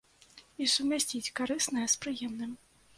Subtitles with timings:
[0.63, 2.61] І сумясціць карыснае з прыемным.